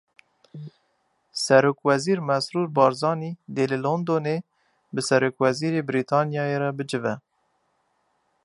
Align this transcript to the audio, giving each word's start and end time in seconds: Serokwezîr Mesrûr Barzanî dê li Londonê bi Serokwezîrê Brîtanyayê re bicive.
Serokwezîr 1.43 2.19
Mesrûr 2.29 2.67
Barzanî 2.77 3.31
dê 3.55 3.65
li 3.71 3.77
Londonê 3.85 4.37
bi 4.93 5.01
Serokwezîrê 5.07 5.81
Brîtanyayê 5.89 6.57
re 6.63 6.71
bicive. 6.77 7.13